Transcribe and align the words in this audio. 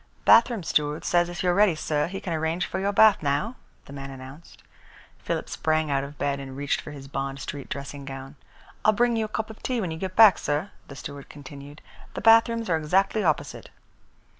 "Bathroom 0.25 0.63
steward 0.63 1.05
says 1.05 1.29
if 1.29 1.43
you 1.43 1.51
are 1.51 1.53
ready, 1.53 1.75
sir, 1.75 2.07
he 2.07 2.19
can 2.19 2.33
arrange 2.33 2.65
for 2.65 2.79
your 2.79 2.91
bath 2.91 3.21
now," 3.21 3.55
the 3.85 3.93
man 3.93 4.09
announced. 4.09 4.63
Philip 5.19 5.47
sprang 5.47 5.91
out 5.91 6.03
of 6.03 6.17
bed 6.17 6.39
and 6.39 6.57
reached 6.57 6.81
for 6.81 6.89
his 6.89 7.07
Bond 7.07 7.37
Street 7.39 7.69
dressing 7.69 8.03
gown. 8.03 8.35
"I'll 8.83 8.93
bring 8.93 9.15
you 9.15 9.25
a 9.25 9.27
cup 9.27 9.51
of 9.51 9.61
tea 9.61 9.79
when 9.79 9.91
you 9.91 9.99
get 9.99 10.15
back, 10.15 10.39
sir," 10.39 10.71
the 10.87 10.95
steward 10.95 11.29
continued. 11.29 11.83
"The 12.15 12.21
bathrooms 12.21 12.67
are 12.67 12.77
exactly 12.77 13.23
opposite." 13.23 13.69